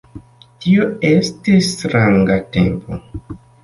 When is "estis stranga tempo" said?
1.11-3.05